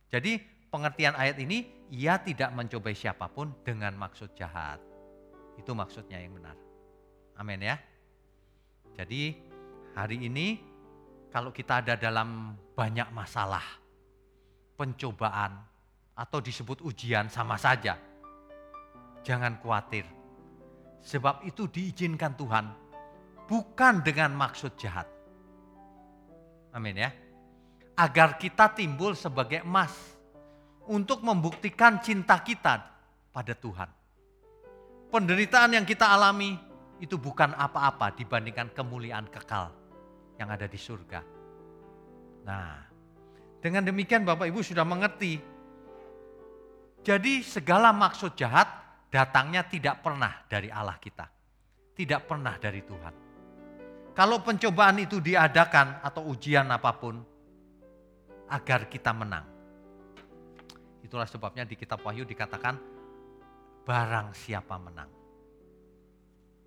[0.09, 0.41] Jadi
[0.73, 4.81] pengertian ayat ini, ia tidak mencobai siapa pun dengan maksud jahat.
[5.53, 6.57] Itu maksudnya yang benar.
[7.37, 7.77] Amin ya.
[8.97, 9.37] Jadi
[9.93, 10.57] hari ini
[11.29, 13.63] kalau kita ada dalam banyak masalah,
[14.73, 15.61] pencobaan,
[16.17, 17.95] atau disebut ujian sama saja.
[19.21, 20.03] Jangan khawatir.
[20.99, 22.88] Sebab itu diizinkan Tuhan
[23.49, 25.09] bukan dengan maksud jahat.
[26.69, 27.09] Amin ya.
[27.97, 29.91] Agar kita timbul sebagai emas
[30.85, 32.85] untuk membuktikan cinta kita
[33.33, 33.89] pada Tuhan.
[35.09, 36.53] Penderitaan yang kita alami
[37.01, 39.73] itu bukan apa-apa dibandingkan kemuliaan kekal
[40.37, 41.19] yang ada di surga.
[42.45, 42.71] Nah,
[43.59, 45.41] dengan demikian Bapak Ibu sudah mengerti.
[47.01, 48.69] Jadi segala maksud jahat
[49.09, 51.25] datangnya tidak pernah dari Allah kita.
[51.97, 53.28] Tidak pernah dari Tuhan.
[54.19, 57.23] Kalau pencobaan itu diadakan atau ujian apa pun,
[58.51, 59.47] agar kita menang.
[60.99, 62.75] Itulah sebabnya di kitab Wahyu dikatakan,
[63.87, 65.07] barang siapa menang.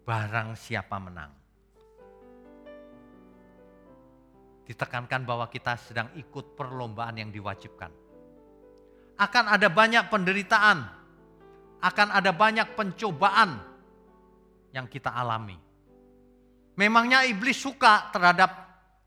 [0.09, 1.29] Barang siapa menang.
[4.65, 7.93] Ditekankan bahwa kita sedang ikut perlombaan yang diwajibkan.
[9.21, 10.89] Akan ada banyak penderitaan,
[11.85, 13.61] akan ada banyak pencobaan
[14.73, 15.72] yang kita alami.
[16.73, 18.51] Memangnya iblis suka terhadap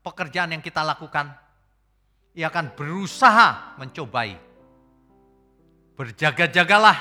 [0.06, 1.34] pekerjaan yang kita lakukan?
[2.36, 4.38] Ia akan berusaha mencobai.
[5.96, 6.98] Berjaga-jagalah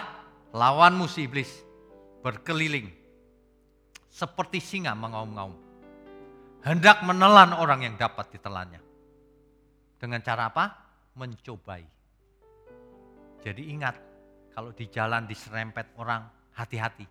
[0.55, 1.51] lawanmu si iblis
[2.23, 2.89] berkeliling
[4.09, 5.53] seperti singa mengaum-ngaum.
[6.65, 8.81] Hendak menelan orang yang dapat ditelannya.
[10.01, 10.65] Dengan cara apa?
[11.13, 11.85] Mencobai.
[13.45, 13.93] Jadi ingat,
[14.49, 16.25] kalau di jalan diserempet orang,
[16.57, 17.05] hati-hati.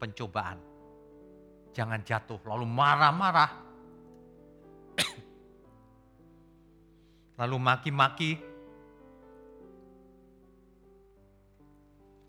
[0.00, 0.69] Pencobaan.
[1.70, 3.50] Jangan jatuh lalu marah-marah.
[7.40, 8.32] lalu maki-maki.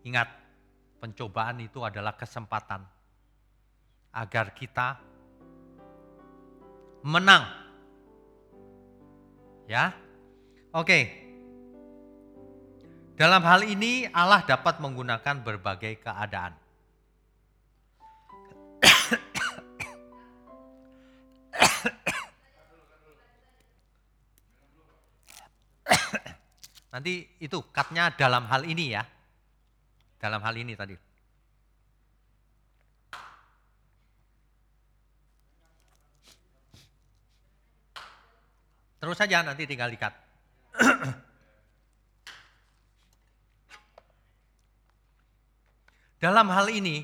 [0.02, 0.28] Ingat,
[0.98, 2.82] pencobaan itu adalah kesempatan
[4.14, 4.98] agar kita
[7.02, 7.44] menang.
[9.66, 9.94] Ya.
[10.74, 11.22] Oke.
[13.18, 16.61] Dalam hal ini Allah dapat menggunakan berbagai keadaan.
[26.92, 29.00] Nanti itu cutnya dalam hal ini ya.
[30.20, 30.92] Dalam hal ini tadi.
[39.02, 40.14] Terus saja nanti tinggal dikat.
[46.22, 47.02] Dalam hal ini,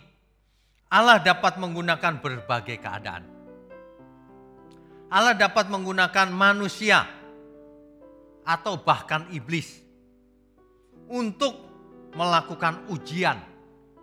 [0.95, 3.27] Allah dapat menggunakan berbagai keadaan.
[5.11, 7.18] Allah dapat menggunakan manusia
[8.49, 9.85] atau bahkan iblis
[11.13, 11.53] untuk
[12.17, 13.37] melakukan ujian,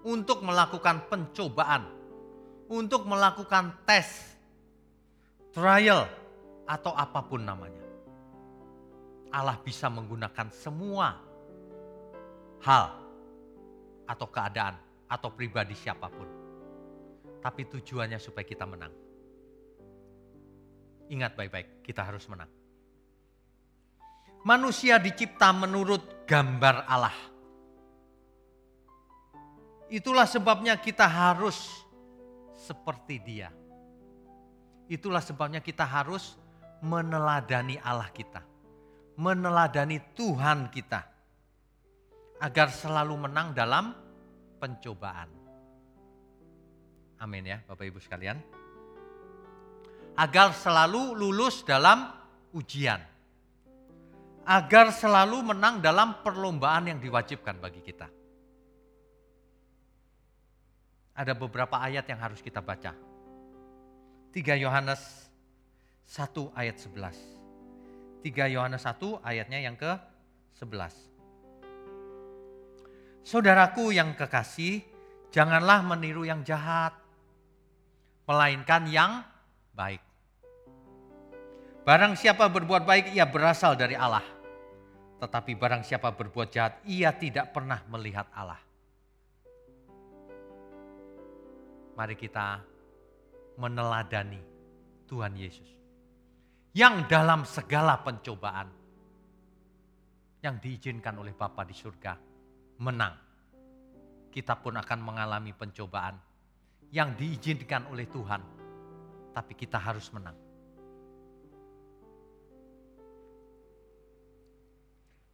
[0.06, 1.90] untuk melakukan pencobaan,
[2.70, 4.38] untuk melakukan tes,
[5.50, 6.06] trial,
[6.70, 7.82] atau apa pun namanya.
[9.34, 11.18] Allah bisa menggunakan semua
[12.62, 12.86] hal
[14.06, 14.78] atau keadaan
[15.10, 16.30] atau pribadi siapa pun.
[17.42, 18.94] Tapi tujuannya supaya kita menang.
[21.10, 22.50] Ingat baik-baik, kita harus menang.
[24.46, 27.18] Manusia dicipta menurut gambar Allah.
[29.90, 31.82] Itulah sebabnya kita harus
[32.54, 33.50] seperti Dia.
[34.86, 36.38] Itulah sebabnya kita harus
[36.86, 38.56] meneladani Allah kita
[39.16, 41.02] meneladani Tuhan kita
[42.44, 43.96] agar selalu menang dalam
[44.60, 45.32] pencobaan.
[47.24, 48.38] Amin ya Bapak Ibu sekalian.
[50.20, 52.12] Agar selalu lulus dalam
[52.56, 53.00] ujian.
[54.46, 58.06] Agar selalu menang dalam perlombaan yang diwajibkan bagi kita.
[61.18, 62.94] Ada beberapa ayat yang harus kita baca.
[64.30, 65.02] 3 Yohanes
[66.06, 68.22] 1 ayat 11.
[68.22, 70.94] 3 Yohanes 1 ayatnya yang ke-11.
[73.26, 74.86] Saudaraku yang kekasih,
[75.34, 76.94] janganlah meniru yang jahat,
[78.30, 79.26] melainkan yang
[79.74, 80.04] baik.
[81.88, 84.35] Barang siapa berbuat baik, ia berasal dari Allah.
[85.16, 88.60] Tetapi barang siapa berbuat jahat, ia tidak pernah melihat Allah.
[91.96, 92.60] Mari kita
[93.56, 94.44] meneladani
[95.08, 95.70] Tuhan Yesus
[96.76, 98.68] yang dalam segala pencobaan
[100.44, 102.14] yang diizinkan oleh Bapa di surga
[102.84, 103.16] menang.
[104.28, 106.20] Kita pun akan mengalami pencobaan
[106.92, 108.42] yang diizinkan oleh Tuhan,
[109.32, 110.45] tapi kita harus menang.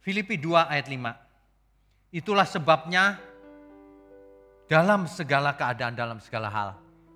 [0.02, 2.18] Filipi 2 ayat 5.
[2.18, 3.16] Itulah sebabnya
[4.66, 6.70] dalam segala keadaan, dalam segala hal,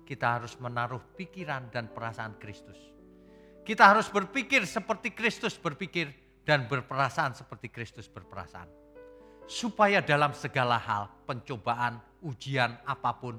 [0.07, 2.97] kita harus menaruh pikiran dan perasaan Kristus
[3.67, 6.07] kita harus berpikir seperti Kristus berpikir
[6.47, 8.71] dan berperasaan seperti Kristus berperasaan.
[9.43, 13.35] Supaya dalam segala hal, pencobaan, ujian apa pun,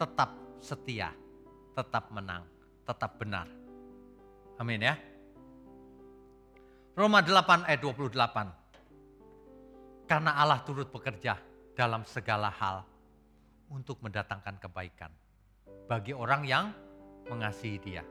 [0.00, 0.32] tetap
[0.64, 1.12] setia,
[1.76, 2.48] tetap menang,
[2.88, 3.44] tetap benar.
[4.56, 4.96] Amin ya.
[6.98, 10.10] Roma 8 ayat 28.
[10.10, 11.38] Karena Allah turut bekerja
[11.78, 12.82] dalam segala hal
[13.70, 15.14] untuk mendatangkan kebaikan
[15.86, 16.74] bagi orang yang
[17.30, 18.02] mengasihi Dia.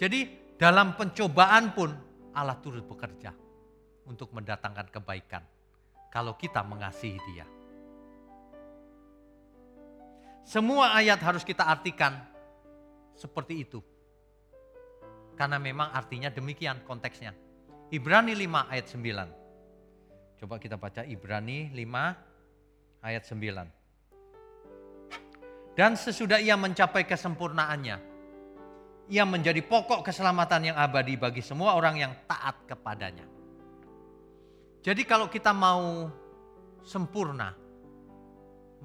[0.00, 1.92] Jadi dalam pencobaan pun
[2.32, 3.36] Allah turut bekerja
[4.08, 5.44] untuk mendatangkan kebaikan
[6.08, 7.44] kalau kita mengasihi dia.
[10.48, 12.16] Semua ayat harus kita artikan
[13.12, 13.84] seperti itu.
[15.36, 17.47] Karena memang artinya demikian konteksnya.
[17.88, 20.44] Ibrani 5 ayat 9.
[20.44, 25.72] Coba kita baca Ibrani 5 ayat 9.
[25.72, 27.96] Dan sesudah ia mencapai kesempurnaannya,
[29.08, 33.24] ia menjadi pokok keselamatan yang abadi bagi semua orang yang taat kepadanya.
[34.84, 36.12] Jadi kalau kita mau
[36.84, 37.56] sempurna,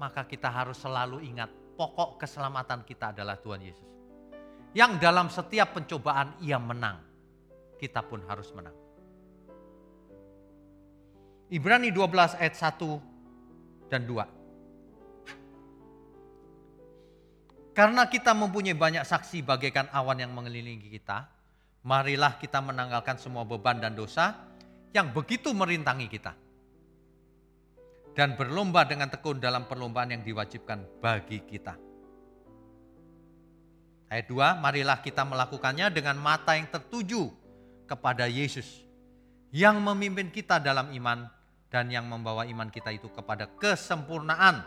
[0.00, 3.84] maka kita harus selalu ingat pokok keselamatan kita adalah Tuhan Yesus.
[4.72, 7.04] Yang dalam setiap pencobaan ia menang,
[7.76, 8.83] kita pun harus menang.
[11.54, 14.26] Ibrani 12 ayat 1 dan 2.
[17.78, 21.30] Karena kita mempunyai banyak saksi bagaikan awan yang mengelilingi kita,
[21.86, 24.34] marilah kita menanggalkan semua beban dan dosa
[24.90, 26.34] yang begitu merintangi kita.
[28.18, 31.78] Dan berlomba dengan tekun dalam perlombaan yang diwajibkan bagi kita.
[34.10, 37.30] Ayat 2, marilah kita melakukannya dengan mata yang tertuju
[37.86, 38.82] kepada Yesus
[39.54, 41.30] yang memimpin kita dalam iman
[41.74, 44.62] dan yang membawa iman kita itu kepada kesempurnaan.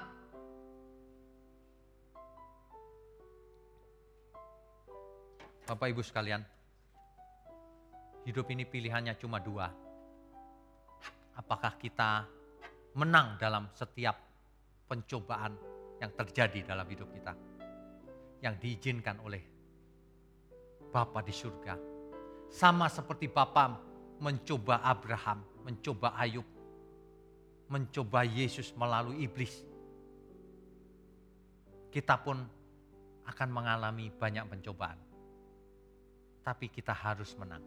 [5.64, 6.44] Bapak Ibu sekalian,
[8.28, 9.72] hidup ini pilihannya cuma dua.
[11.40, 12.28] Apakah kita
[13.00, 14.20] menang dalam setiap
[14.92, 15.56] pencobaan
[16.04, 17.32] yang terjadi dalam hidup kita,
[18.44, 19.44] yang diizinkan oleh
[20.92, 21.80] Bapa di surga,
[22.52, 23.80] sama seperti Bapa
[24.20, 26.57] mencoba Abraham, mencoba Ayub,
[27.68, 29.54] mencoba Yesus melalui iblis.
[31.92, 32.40] Kita pun
[33.28, 35.08] akan mengalami banyak pencobaan
[36.48, 37.60] tapi kita harus menang.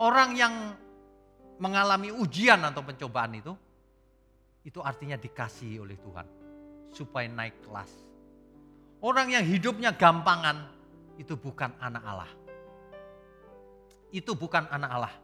[0.00, 0.72] Orang yang
[1.60, 3.52] mengalami ujian atau pencobaan itu,
[4.64, 6.24] itu artinya dikasih oleh Tuhan
[6.88, 7.92] supaya naik kelas.
[9.04, 10.72] Orang yang hidupnya gampangan
[11.20, 12.32] itu bukan anak Allah.
[14.08, 15.14] Itu bukan anak Allah.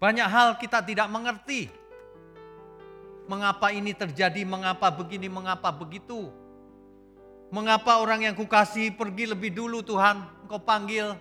[0.00, 1.68] Banyak hal kita tidak mengerti.
[3.28, 6.32] Mengapa ini terjadi, mengapa begini, mengapa begitu.
[7.52, 11.20] Mengapa orang yang kukasih pergi lebih dulu Tuhan, Engkau panggil.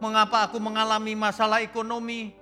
[0.00, 2.32] Mengapa aku mengalami masalah ekonomi?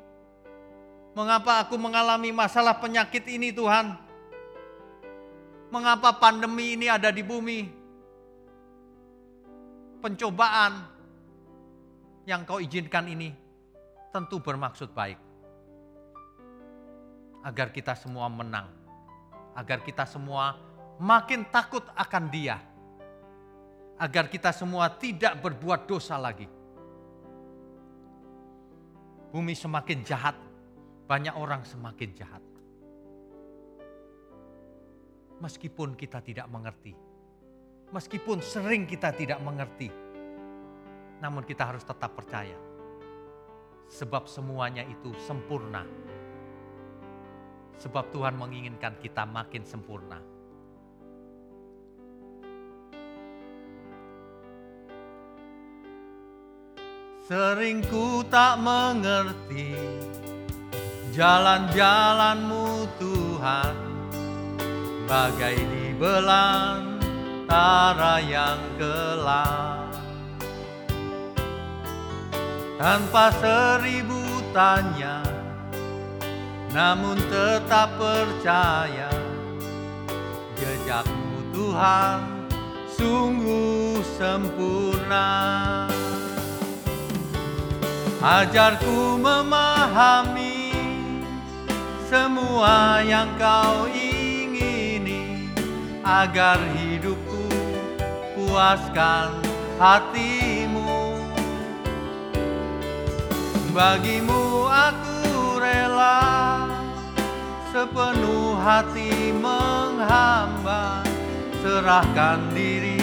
[1.18, 3.98] Mengapa aku mengalami masalah penyakit ini Tuhan?
[5.74, 7.66] Mengapa pandemi ini ada di bumi?
[9.98, 10.86] Pencobaan
[12.22, 13.41] yang kau izinkan ini
[14.12, 15.18] tentu bermaksud baik.
[17.42, 18.68] Agar kita semua menang.
[19.56, 20.56] Agar kita semua
[21.02, 22.56] makin takut akan Dia,
[23.98, 26.46] agar kita semua tidak berbuat dosa lagi.
[29.34, 30.36] Bumi semakin jahat,
[31.10, 32.44] banyak orang semakin jahat.
[35.42, 36.94] Meskipun kita tidak mengerti,
[37.90, 39.90] meskipun sering kita tidak mengerti,
[41.18, 42.54] namun kita harus tetap percaya,
[43.89, 45.83] sebab semuanya itu sempurna.
[47.83, 50.22] Sebab Tuhan menginginkan kita makin sempurna
[57.26, 59.74] Sering ku tak mengerti
[61.11, 63.74] jalan-jalanmu Tuhan
[65.11, 67.03] Bagai di belantara
[68.22, 69.82] yang gelap
[72.80, 74.20] Tanpa seribu
[74.52, 75.20] tanya
[76.72, 79.12] Namun tetap percaya
[80.56, 82.20] Jejakmu Tuhan
[82.96, 85.30] sungguh sempurna
[88.22, 90.70] Ajarku memahami
[92.06, 95.48] semua yang kau ingini
[96.04, 97.48] agar hidupku
[98.36, 99.32] puaskan
[99.80, 100.41] hatimu.
[103.72, 106.68] Bagimu aku rela
[107.72, 111.00] sepenuh hati menghamba
[111.64, 113.00] serahkan diri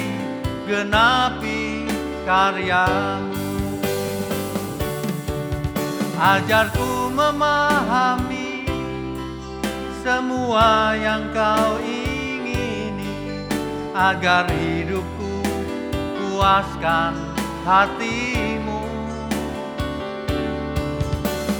[0.69, 1.89] genapi
[2.21, 3.49] karyamu
[6.21, 8.69] Ajarku memahami
[10.05, 13.41] semua yang kau ingini
[13.97, 15.33] agar hidupku
[16.13, 17.17] puaskan
[17.65, 18.48] hatimu.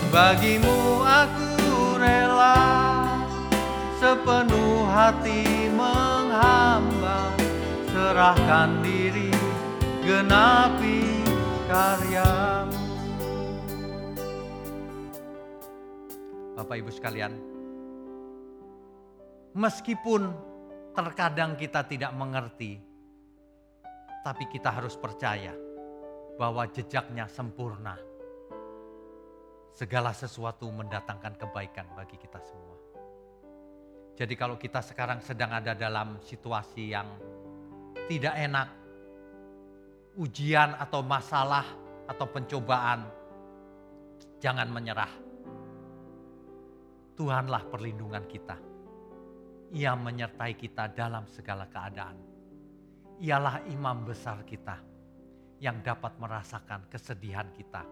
[0.09, 1.53] Bagimu aku
[2.01, 2.57] rela
[4.01, 7.29] sepenuh hati menghamba
[7.93, 9.29] serahkan diri
[10.01, 11.05] genapi
[11.69, 12.81] karyamu.
[16.57, 17.33] Bapak Ibu sekalian,
[19.59, 20.29] Meskipun
[20.93, 22.77] terkadang kita tidak mengerti,
[24.21, 25.51] tapi kita harus percaya
[26.37, 28.08] bahwa jejaknya sempurna.
[29.79, 32.75] Segala sesuatu mendatangkan kebaikan bagi kita semua.
[34.19, 37.07] Jadi kalau kita sekarang sedang ada dalam situasi yang
[38.11, 38.67] tidak enak,
[40.19, 41.63] ujian atau masalah
[42.11, 43.07] atau pencobaan,
[44.43, 45.13] jangan menyerah.
[47.15, 48.59] Tuhanlah perlindungan kita.
[49.79, 52.19] Ia menyertai kita dalam segala keadaan.
[53.23, 54.75] Ialah imam besar kita
[55.63, 57.87] yang dapat merasakan kesedihan kita,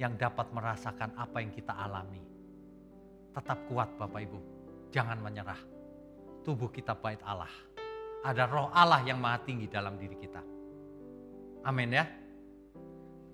[0.00, 2.24] yang dapat merasakan apa yang kita alami.
[3.36, 4.40] Tetap kuat Bapak Ibu,
[4.88, 5.60] jangan menyerah.
[6.40, 7.52] Tubuh kita bait Allah.
[8.24, 10.40] Ada roh Allah yang maha tinggi dalam diri kita.
[11.68, 12.08] Amin ya.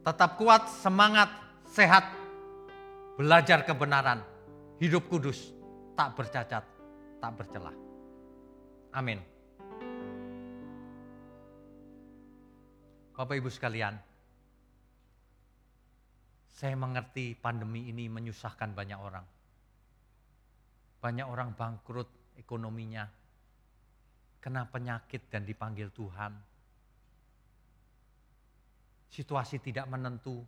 [0.02, 1.30] Tetap kuat, semangat,
[1.70, 2.02] sehat,
[3.14, 4.22] belajar kebenaran,
[4.82, 5.54] hidup kudus,
[5.94, 6.66] tak bercacat,
[7.22, 7.74] tak bercelah.
[8.90, 9.22] Amin.
[13.14, 13.98] Bapak Ibu sekalian,
[16.56, 19.26] saya mengerti pandemi ini menyusahkan banyak orang.
[21.04, 22.08] Banyak orang bangkrut
[22.40, 23.04] ekonominya,
[24.40, 26.56] kena penyakit dan dipanggil Tuhan
[29.16, 30.44] situasi tidak menentu,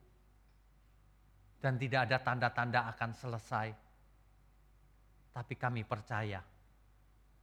[1.58, 3.68] dan tidak ada tanda-tanda akan selesai.
[5.32, 6.44] Tapi kami percaya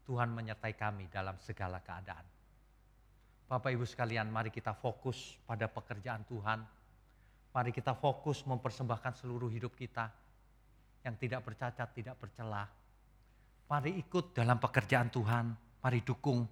[0.06, 2.26] Tuhan menyertai kami dalam segala keadaan.
[3.46, 6.60] Bapak Ibu sekalian, mari kita fokus pada pekerjaan Tuhan.
[7.56, 10.12] Mari kita fokus mempersembahkan seluruh hidup kita
[11.08, 12.68] yang tidak bercacat, tidak bercelah.
[13.72, 16.44] Mari ikut dalam pekerjaan Tuhan, mari dukung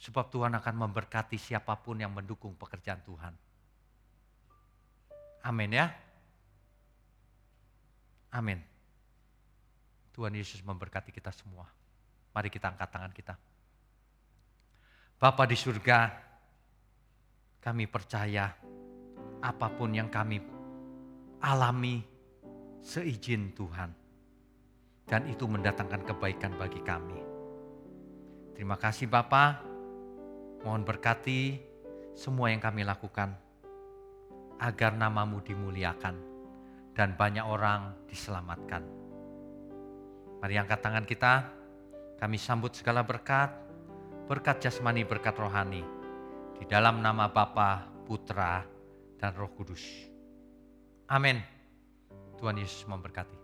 [0.00, 3.36] Sebab Tuhan akan memberkati siapa pun yang mendukung pekerjaan Tuhan.
[5.44, 5.92] Amin ya.
[8.32, 8.64] Amin.
[10.16, 11.68] Tuhan Yesus memberkati kita semua.
[12.32, 13.34] Mari kita angkat tangan kita.
[15.20, 16.08] Bapa di surga,
[17.60, 18.56] kami percaya
[19.40, 20.40] apa pun yang kami
[21.40, 22.04] alami
[22.80, 23.90] seizin Tuhan.
[25.08, 27.18] Dan itu mendatangkan kebaikan bagi kami.
[28.54, 29.70] Terima kasih Bapak
[30.60, 31.56] Mohon berkati
[32.12, 33.32] semua yang kami lakukan
[34.60, 36.20] agar namamu dimuliakan
[36.92, 38.84] dan banyak orang diselamatkan.
[40.44, 41.48] Mari angkat tangan kita,
[42.20, 43.48] kami sambut segala berkat,
[44.28, 45.80] berkat jasmani, berkat rohani,
[46.60, 48.60] di dalam nama Bapa, Putra,
[49.20, 49.84] dan Roh Kudus.
[51.12, 51.44] Amin.
[52.40, 53.39] Tuhan Yesus memberkati.